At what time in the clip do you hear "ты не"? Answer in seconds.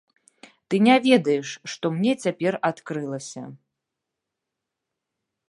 0.73-0.95